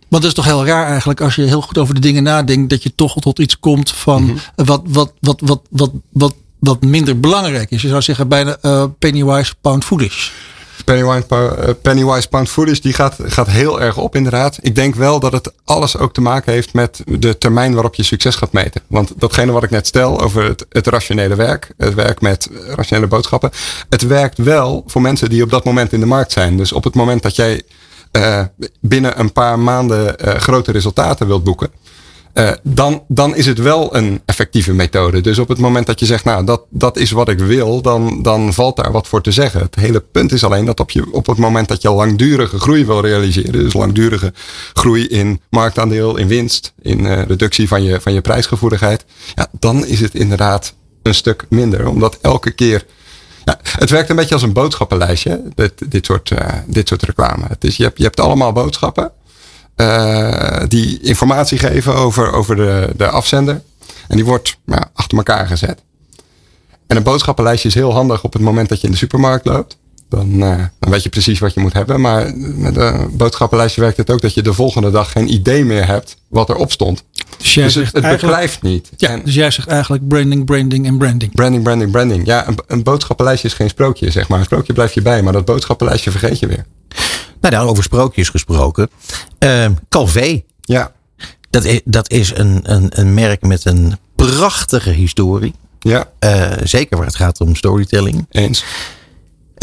Want 0.10 0.22
dat 0.24 0.32
is 0.32 0.34
toch 0.34 0.46
heel 0.46 0.66
raar 0.66 0.88
eigenlijk 0.88 1.22
als 1.22 1.36
je 1.36 1.42
heel 1.42 1.62
goed 1.62 1.78
over 1.78 1.94
de 1.94 2.02
dingen 2.02 2.24
nadenkt, 2.24 2.70
dat 2.70 2.84
je 2.84 2.96
toch 2.96 3.16
tot 3.20 3.40
iets 3.40 3.60
komt 3.60 3.92
van 3.92 4.22
mm 4.22 4.28
-hmm. 4.28 4.66
wat, 4.66 4.82
wat, 4.88 5.14
wat, 5.20 5.42
wat, 5.42 5.62
wat, 5.70 5.92
wat, 6.12 6.34
wat 6.60 6.82
minder 6.82 7.20
belangrijk 7.20 7.72
is. 7.72 7.82
Je 7.82 7.88
zou 7.88 8.02
zeggen 8.02 8.28
bijna 8.28 8.58
uh, 8.62 8.86
pennywise 9.00 9.54
pound 9.62 9.86
foolish. 9.86 10.32
Pennywise, 10.90 11.26
uh, 11.30 11.70
Pennywise 11.82 12.28
Pound 12.28 12.50
Foolish, 12.50 12.80
die 12.80 12.94
gaat, 12.94 13.16
gaat 13.24 13.48
heel 13.48 13.82
erg 13.82 13.98
op 13.98 14.16
inderdaad. 14.16 14.58
Ik 14.62 14.76
denk 14.76 14.96
wel 14.96 15.20
dat 15.20 15.32
het 15.32 15.52
alles 15.64 15.98
ook 15.98 16.14
te 16.14 16.22
maken 16.22 16.54
heeft 16.54 16.74
met 16.74 17.04
de 17.06 17.38
termijn 17.38 17.74
waarop 17.74 17.96
je 17.96 18.04
succes 18.04 18.36
gaat 18.36 18.52
meten. 18.52 18.82
Want 18.88 19.14
datgene 19.18 19.52
wat 19.52 19.64
ik 19.64 19.70
net 19.70 19.88
stel 19.88 20.22
over 20.22 20.56
het, 20.70 20.88
rationele 20.88 21.36
werk, 21.36 21.74
het 21.78 21.94
werk 21.94 22.22
met 22.22 22.50
rationele 22.68 23.08
boodschappen, 23.08 23.52
het 23.90 24.02
werkt 24.02 24.38
wel 24.38 24.84
voor 24.88 25.02
mensen 25.02 25.30
die 25.30 25.44
op 25.44 25.50
dat 25.50 25.64
moment 25.64 25.94
in 25.94 26.00
de 26.00 26.06
markt 26.06 26.32
zijn. 26.32 26.58
Dus 26.58 26.72
op 26.72 26.84
het 26.84 26.96
moment 26.96 27.24
dat 27.24 27.36
jij 27.36 27.62
uh, 28.12 28.42
binnen 28.82 29.20
een 29.20 29.32
paar 29.32 29.60
maanden 29.60 30.16
uh, 30.26 30.34
grote 30.34 30.72
resultaten 30.72 31.28
wilt 31.28 31.44
boeken, 31.44 31.72
uh, 32.34 32.52
dan, 32.64 33.04
dan 33.08 33.36
is 33.36 33.46
het 33.46 33.58
wel 33.58 33.96
een 33.96 34.22
effectieve 34.26 34.74
methode. 34.74 35.22
Dus 35.22 35.40
op 35.40 35.48
het 35.48 35.58
moment 35.58 35.86
dat 35.86 36.00
je 36.00 36.06
zegt, 36.06 36.24
nou, 36.24 36.46
dat, 36.46 36.62
dat 36.70 36.98
is 36.98 37.12
wat 37.12 37.30
ik 37.30 37.40
wil, 37.40 37.82
dan, 37.82 38.22
dan 38.22 38.54
valt 38.54 38.76
daar 38.76 38.92
wat 38.92 39.08
voor 39.08 39.22
te 39.22 39.32
zeggen. 39.32 39.62
Het 39.62 39.76
hele 39.76 40.00
punt 40.00 40.32
is 40.32 40.44
alleen 40.44 40.66
dat 40.66 40.80
op, 40.80 40.92
je, 40.92 41.06
op 41.12 41.28
het 41.28 41.38
moment 41.38 41.68
dat 41.68 41.82
je 41.82 41.92
langdurige 41.92 42.60
groei 42.60 42.86
wil 42.86 43.02
realiseren, 43.02 43.52
dus 43.52 43.74
langdurige 43.74 44.34
groei 44.74 45.08
in 45.08 45.42
marktaandeel, 45.50 46.18
in 46.18 46.28
winst, 46.28 46.74
in 46.82 47.00
uh, 47.00 47.22
reductie 47.24 47.68
van 47.68 47.84
je, 47.84 48.02
van 48.02 48.14
je 48.14 48.22
prijsgevoeligheid, 48.22 49.06
ja, 49.36 49.48
dan 49.60 49.86
is 49.86 50.00
het 50.00 50.16
inderdaad 50.16 50.74
een 51.04 51.16
stuk 51.16 51.46
minder. 51.50 51.88
Omdat 51.88 52.18
elke 52.22 52.52
keer. 52.52 52.86
Het 53.64 53.90
werkt 53.90 54.10
een 54.10 54.16
beetje 54.16 54.34
als 54.34 54.44
een 54.44 54.54
boodschappenlijstje, 54.54 55.42
dit, 55.56 55.92
dit, 55.92 56.06
soort, 56.06 56.30
uh, 56.30 56.40
dit 56.66 56.88
soort 56.88 57.04
reclame. 57.04 57.46
Het 57.48 57.64
is, 57.64 57.78
je, 57.78 57.92
je 57.96 58.04
hebt 58.04 58.20
allemaal 58.20 58.52
boodschappen. 58.52 59.12
Uh, 59.82 60.62
die 60.68 61.00
informatie 61.02 61.58
geven 61.58 61.96
over, 61.96 62.32
over 62.32 62.56
de, 62.56 62.90
de 62.98 63.08
afzender. 63.08 63.62
En 64.08 64.16
die 64.16 64.26
wordt 64.26 64.58
achter 64.94 65.18
elkaar 65.18 65.48
gezet. 65.48 65.82
En 66.88 66.98
een 66.98 67.04
boodschappenlijstje 67.04 67.68
is 67.68 67.76
heel 67.76 67.94
handig 67.94 68.24
op 68.24 68.34
het 68.34 68.42
moment 68.42 68.70
dat 68.70 68.82
je 68.82 68.88
in 68.88 68.94
de 68.94 69.00
supermarkt 69.00 69.46
loopt. 69.46 69.78
Dan, 70.10 70.28
uh, 70.32 70.64
dan 70.80 70.92
weet 70.92 71.04
je 71.04 71.10
precies 71.10 71.40
wat 71.40 71.54
je 71.54 71.60
moet 71.60 71.74
hebben. 71.74 72.02
Maar 72.02 72.34
met 72.36 72.76
een 72.78 73.18
boodschappenlijstje 73.18 73.82
werkt 73.82 73.98
het 73.98 74.10
ook 74.10 74.22
dat 74.22 74.34
je 74.34 74.42
de 74.42 74.54
volgende 74.54 74.92
dag 74.92 75.12
geen 75.12 75.34
idee 75.34 75.66
meer 75.66 75.88
hebt 75.88 76.18
wat 76.28 76.50
erop 76.50 76.72
stond. 76.72 77.04
Dus, 77.38 77.54
jij 77.54 77.64
dus 77.64 77.74
zegt 77.74 77.94
het, 77.94 78.10
beklijft 78.10 78.62
niet. 78.62 78.90
Ja, 78.98 79.10
En 79.10 79.22
dus 79.24 79.34
jij 79.34 79.52
zegt 79.52 79.68
eigenlijk 79.68 80.08
branding, 80.08 80.46
branding 80.46 80.86
en 80.86 80.98
branding. 80.98 81.32
branding, 81.32 81.64
branding, 81.64 81.92
branding. 81.92 82.26
Ja, 82.26 82.48
een, 82.48 82.58
een 82.68 82.84
boodschappenlijstje 82.84 83.48
is 83.48 83.54
geen 83.54 83.70
sprookje, 83.70 84.12
zeg 84.12 84.28
maar. 84.28 84.40
Een 84.40 84.46
sprookje 84.46 84.74
blijf 84.74 84.94
je 84.94 85.02
bij, 85.02 85.24
maar 85.24 85.34
dat 85.34 85.46
boodschappenlijstje 85.46 86.12
vergeet 86.12 86.40
je 86.40 86.48
weer. 86.48 86.66
Nou, 87.42 87.54
daar 87.56 87.66
over 87.68 87.84
sprookjes 87.84 88.30
gesproken. 88.30 88.90
Uh, 89.40 89.66
Calvé, 89.90 90.42
Ja, 90.62 90.92
dat 91.50 91.64
is, 91.64 91.82
dat 91.86 92.12
is 92.12 92.36
een, 92.38 92.60
een, 92.64 92.88
een 93.00 93.14
merk 93.14 93.42
met 93.42 93.66
een 93.66 93.98
prachtige 94.16 94.90
historie. 94.90 95.54
ja, 95.80 96.10
Uh, 96.26 96.52
zeker 96.64 96.98
waar 96.98 97.06
het 97.06 97.16
gaat 97.16 97.42
om 97.42 97.56
storytelling. 97.56 98.26
eens. 98.32 98.64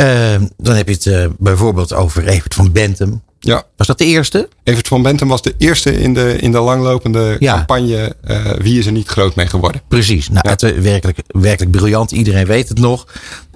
Uh, 0.01 0.35
dan 0.57 0.75
heb 0.75 0.89
je 0.89 0.95
het 0.95 1.05
uh, 1.07 1.27
bijvoorbeeld 1.39 1.93
over 1.95 2.27
Evert 2.29 2.55
van 2.55 2.73
Bentum. 2.73 3.23
Ja, 3.41 3.63
Was 3.77 3.87
dat 3.87 3.99
de 3.99 4.05
eerste? 4.05 4.49
Evert 4.65 4.89
van 4.89 5.03
Bentum 5.03 5.29
was 5.29 5.43
de 5.43 5.55
eerste 5.59 5.99
in 5.99 6.15
de, 6.15 6.37
in 6.41 6.53
de 6.53 6.59
langlopende 6.59 7.37
Ja. 7.39 7.55
campagne. 7.57 8.17
eh, 8.23 8.53
wie 8.53 8.79
is 8.79 8.87
er 8.87 8.93
niet 8.93 9.09
groot 9.09 9.35
mee 9.35 9.47
geworden? 9.47 9.81
Precies. 9.89 10.29
Nou, 10.29 10.41
Ja. 10.43 10.51
het, 10.51 10.81
werkelijk, 10.83 11.19
werkelijk 11.27 11.71
briljant. 11.77 12.11
Iedereen 12.11 12.47
weet 12.47 12.69
het 12.69 12.79
nog. 12.79 13.07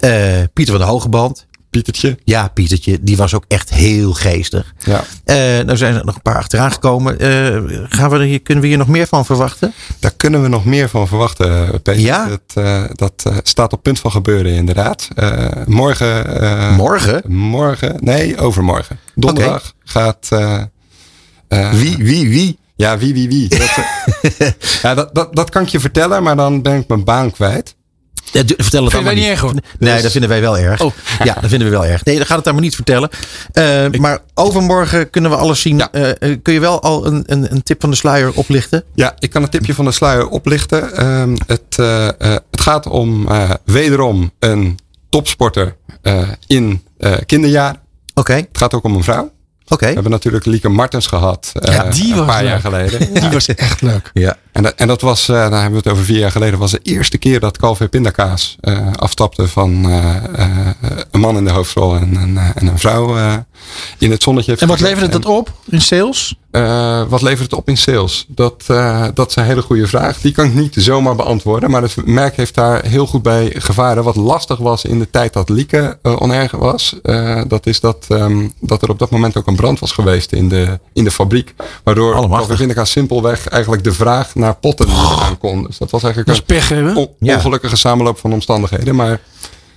Uh, 0.01 0.39
Pieter 0.53 0.75
van 0.77 0.85
de 0.85 0.91
Hogeband. 0.91 1.47
Pietertje. 1.71 2.19
Ja, 2.25 2.49
Pietertje. 2.49 2.99
Die 3.01 3.17
was 3.17 3.35
ook 3.35 3.45
echt 3.49 3.71
heel 3.71 4.13
geestig. 4.13 4.75
Ja, 4.85 5.05
Uh, 5.25 5.37
nou 5.65 5.77
zijn 5.77 5.95
er 5.95 6.05
nog 6.05 6.15
een 6.15 6.23
paar 6.23 6.37
achteraan 6.37 6.73
gekomen. 6.73 7.15
Uh, 7.25 7.81
gaan 7.89 8.11
we 8.11 8.17
er 8.17 8.23
hier, 8.23 8.41
kunnen 8.43 8.63
we 8.63 8.69
hier 8.69 8.79
nog 8.79 8.89
meer 8.89 9.07
van 9.07 9.25
verwachten? 9.25 9.73
daar 9.99 10.11
kunnen 10.17 10.43
we 10.43 10.49
nog 10.49 10.65
meer 10.65 10.89
van 10.89 11.09
verwachten, 11.09 11.83
Peter. 11.83 11.99
Ja? 12.03 12.29
Dat, 12.29 12.41
eh, 12.65 12.85
dat 12.95 13.13
eh, 13.27 13.37
staat 13.43 13.73
op 13.73 13.83
punt 13.83 13.99
van 14.01 14.11
gebeuren, 14.11 14.53
inderdaad. 14.53 15.09
Eh, 15.15 15.47
morgen. 15.67 16.41
eh, 16.41 16.77
Morgen? 16.77 17.23
Morgen, 17.33 17.97
nee, 18.01 18.39
overmorgen. 18.39 18.99
Donderdag 19.15 19.75
gaat. 19.85 20.27
eh, 20.31 20.63
eh, 21.49 21.71
Wie, 21.73 21.97
wie, 21.97 22.29
wie? 22.29 22.59
Ja, 22.77 22.99
wie, 22.99 23.13
wie, 23.15 23.29
wie. 23.29 23.49
Dat, 23.59 23.61
eh, 24.39 24.49
ja, 24.83 24.95
dat, 24.95 25.15
dat, 25.15 25.35
dat 25.37 25.51
kan 25.51 25.63
ik 25.63 25.69
je 25.69 25.81
vertellen, 25.81 26.23
maar 26.23 26.37
dan 26.37 26.63
ben 26.63 26.77
ik 26.81 26.89
mijn 26.89 27.05
baan 27.05 27.31
kwijt. 27.33 27.75
Ja, 28.33 28.43
du- 28.43 28.55
vertel 28.57 28.85
het 28.85 28.93
Vinden 28.93 29.13
wij 29.13 29.21
niet 29.23 29.31
erg, 29.31 29.41
hoor. 29.41 29.53
Nee, 29.79 29.93
Dus- 29.93 30.03
dat 30.03 30.11
vinden 30.13 30.31
wij 30.31 30.41
wel 30.41 30.59
erg. 30.59 30.81
Oh. 30.81 30.93
Ja, 31.25 31.35
dat 31.41 31.51
vinden 31.51 31.71
we 31.71 31.75
wel 31.77 31.87
erg. 31.87 32.05
Nee, 32.05 32.17
dan 32.17 32.27
gaat 32.27 32.37
het 32.37 32.45
allemaal 32.45 32.65
niet 32.65 32.75
vertellen. 32.75 33.11
Uh, 33.55 34.01
maar 34.01 34.19
overmorgen 34.35 35.11
kunnen 35.11 35.31
we 35.31 35.37
alles 35.37 35.61
zien. 35.61 35.79
Ja. 35.79 35.89
Uh, 35.93 36.37
kun 36.43 36.53
je 36.53 36.61
wel 36.61 36.83
al 36.83 37.07
een, 37.07 37.23
een, 37.27 37.53
een 37.53 37.63
tip 37.63 37.81
van 37.81 37.91
de 37.91 37.97
sluier 37.97 38.33
oplichten? 38.33 38.85
Ja, 38.95 39.15
ik 39.19 39.31
kan 39.31 39.43
het 39.43 39.51
tipje 39.51 39.75
van 39.75 39.85
de 39.85 39.93
sluier 39.93 40.29
oplichten. 40.29 40.97
Ehm, 40.97 41.37
het, 41.47 41.63
eh, 41.77 42.09
eh, 42.09 42.15
het 42.51 42.61
gaat 42.61 42.87
om 42.87 43.29
eh, 43.29 43.51
wederom 43.65 44.31
een 44.39 44.79
topsporter 45.09 45.77
eh, 46.03 46.29
in 46.47 46.83
eh, 46.99 47.13
kinderjaar. 47.27 47.77
Oké, 48.15 48.33
Het 48.35 48.49
gaat 48.53 48.75
ook 48.75 48.85
om 48.85 48.95
een 48.95 49.05
vrouw. 49.05 49.33
oké. 49.69 49.87
We 49.87 49.93
hebben 49.93 50.11
natuurlijk 50.13 50.45
Lieke 50.45 50.69
Martens 50.69 51.07
gehad. 51.07 51.53
eh, 51.55 51.75
Ja, 51.75 51.83
die 51.85 52.11
een 52.11 52.17
was 52.17 52.27
paar 52.27 52.41
leuk. 52.43 52.51
jaar 52.51 52.61
geleden. 52.61 53.15
Die 53.15 53.29
was 53.31 53.47
echt 53.47 53.81
leuk. 53.83 54.11
Ja. 54.15 54.37
En 54.53 54.63
dat, 54.63 54.75
en 54.75 54.87
dat 54.87 55.01
was, 55.01 55.29
eh 55.29 55.37
daar 55.37 55.63
hebben 55.63 55.83
we 55.83 55.89
het 55.89 55.89
over 55.89 56.05
vier 56.05 56.19
jaar 56.19 56.31
geleden, 56.31 56.59
was 56.59 56.71
de 56.71 56.81
eerste 56.83 57.19
keer 57.19 57.41
dat 57.41 57.59
Calvé 57.59 57.89
Pindakaas 57.89 58.57
eh, 58.61 58.93
afstapte 58.93 59.49
van 59.49 59.85
eh, 59.85 60.17
eh, 60.17 60.67
een 61.11 61.21
man 61.21 61.37
in 61.37 61.45
de 61.45 61.51
hoofdrol 61.51 61.95
en, 61.97 62.15
een 62.15 62.39
en 62.39 62.67
een 62.67 62.79
vrouw 62.79 63.17
eh, 63.17 63.35
in 63.99 64.11
het 64.11 64.23
zonnetje. 64.23 64.51
heeft 64.51 64.63
En 64.63 64.69
wat 64.69 64.81
leverde 64.81 65.09
dat 65.09 65.27
op 65.27 65.53
in 65.71 65.81
sales? 65.81 66.35
Eh, 66.51 67.03
wat 67.09 67.23
levert 67.23 67.51
het 67.51 67.53
op 67.53 67.69
in 67.69 67.77
sales? 67.77 68.25
Dat, 68.29 68.65
eh, 68.67 69.07
dat 69.15 69.29
is 69.29 69.37
een 69.37 69.45
hele 69.45 69.63
goede 69.63 69.87
vraag. 69.87 70.21
Die 70.21 70.33
kan 70.33 70.45
ik 70.45 70.55
niet 70.55 70.75
zomaar 70.79 71.17
beantwoorden. 71.17 71.71
Maar 71.71 71.83
het 71.83 72.07
merk 72.07 72.37
heeft 72.37 72.55
daar 72.55 72.85
heel 72.85 73.07
goed 73.07 73.23
bij 73.23 73.55
gevaren. 73.57 74.05
Wat 74.05 74.17
lastig 74.17 74.59
was 74.59 74.85
in 74.85 74.99
de 74.99 75.11
tijd 75.11 75.33
dat 75.33 75.49
Lieke 75.49 75.99
uh, 76.03 76.23
onerg 76.23 76.51
was. 76.51 76.97
Uh, 77.03 77.43
dat 77.49 77.67
is 77.67 77.81
dat, 77.81 78.07
um, 78.09 78.53
dat 78.61 78.83
er 78.83 78.91
op 78.91 78.99
dat 78.99 79.11
moment 79.11 79.37
ook 79.37 79.47
een 79.47 79.57
brand 79.57 79.79
was 79.79 79.93
geweest 79.93 80.33
in 80.33 80.49
de, 80.49 80.79
in 80.93 81.05
de 81.05 81.11
fabriek. 81.11 81.55
Waardoor 81.85 82.29
Calvin 82.29 82.87
simpelweg 82.87 83.49
eigenlijk 83.49 83.85
de 83.85 83.93
vraag 83.93 84.35
naar 84.41 84.55
potten 84.55 84.89
aan 85.21 85.39
kon. 85.39 85.63
Dus 85.67 85.79
dat 85.79 85.91
was 85.91 86.03
eigenlijk 86.03 86.37
dat 86.37 86.47
is 86.49 86.57
pech, 86.57 86.71
een 86.71 86.97
on 86.97 87.09
Ja. 87.19 87.35
ongelukkige 87.37 87.77
samenloop 87.77 88.19
van 88.19 88.33
omstandigheden. 88.33 88.95
Maar 88.95 89.21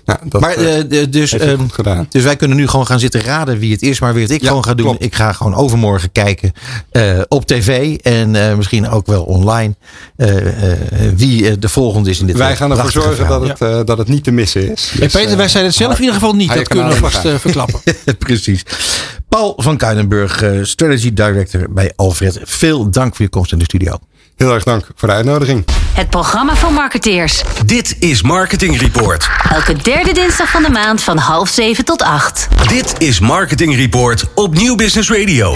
ja, 0.06 0.20
dat, 0.24 0.42
maar 0.42 0.58
uh, 0.58 0.82
dus, 1.10 1.32
heeft 1.32 1.44
hij 1.44 1.56
goed 1.56 1.74
gedaan. 1.74 2.06
dus 2.10 2.24
wij 2.24 2.36
kunnen 2.36 2.58
nu 2.58 2.68
gewoon 2.68 2.86
gaan 2.86 3.00
zitten 3.00 3.22
raden 3.22 3.58
wie 3.60 3.72
het 3.72 3.82
is. 3.82 4.00
Maar 4.00 4.14
wie 4.14 4.22
het 4.24 4.32
ik 4.32 4.42
Ja, 4.42 4.48
gewoon 4.48 4.64
ga 4.64 4.74
doen. 4.74 4.86
klopt. 4.86 5.04
Ik 5.04 5.16
ga 5.16 5.32
gewoon 5.34 5.56
overmorgen 5.56 6.12
kijken 6.12 6.52
uh, 6.92 7.22
op 7.28 7.46
tv. 7.46 7.96
En 7.96 8.34
uh, 8.36 8.56
misschien 8.56 8.90
ook 8.90 9.06
wel 9.08 9.24
online. 9.24 9.76
uh, 10.18 10.28
wie 11.16 11.60
de 11.60 11.70
volgende 11.70 12.10
is 12.10 12.20
in 12.20 12.26
dit 12.26 12.38
Wij 12.38 12.56
gaan 12.56 12.72
ervoor 12.72 12.92
zorgen 12.92 13.16
verhaal. 13.16 13.40
dat 13.40 13.48
het, 13.50 13.58
ja. 13.60 13.84
dat 13.84 13.98
het 13.98 14.08
niet 14.08 14.24
te 14.24 14.32
missen 14.32 14.62
is. 14.72 14.92
Dus, 14.96 15.00
hey 15.00 15.08
Peter, 15.24 15.38
wij 15.38 15.48
zijn 15.48 15.66
het 15.66 15.76
zelf 15.76 15.94
in 15.94 16.00
ieder 16.00 16.14
geval 16.14 16.34
niet. 16.36 16.54
Dat 16.54 16.68
kunnen 16.68 16.88
we 16.90 16.96
vast 16.96 17.28
verklappen. 17.28 17.80
Precies. 18.20 18.64
Paul 19.30 19.54
van 19.58 19.78
Kuinenburg, 19.78 20.44
Strategy 20.62 21.14
Director 21.14 21.66
bij 21.74 21.92
Alfred. 21.96 22.40
Veel 22.44 22.90
dank 22.90 23.16
voor 23.16 23.26
je 23.26 23.32
komst 23.32 23.52
in 23.52 23.58
de 23.58 23.64
studio. 23.64 23.98
Heel 24.44 24.54
erg 24.54 24.64
dank 24.64 24.88
voor 24.96 25.08
de 25.08 25.14
uitnodiging. 25.14 25.66
Het 25.94 26.10
programma 26.10 26.56
van 26.56 26.74
marketeers. 26.74 27.44
Dit 27.66 27.96
is 28.00 28.22
Marketing 28.22 28.80
Report. 28.80 29.30
Elke 29.52 29.76
derde 29.76 30.14
dinsdag 30.14 30.50
van 30.50 30.64
de 30.64 30.70
maand 30.70 31.02
van 31.02 31.18
half 31.18 31.50
zeven 31.50 31.86
tot 31.86 32.02
acht. 32.02 32.48
Dit 32.68 32.96
is 32.98 33.20
Marketing 33.20 33.76
Report 33.76 34.24
op 34.36 34.54
Nieuw 34.54 34.76
Business 34.76 35.10
Radio. 35.10 35.56